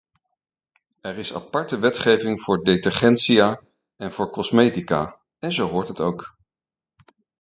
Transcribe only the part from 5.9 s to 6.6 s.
ook.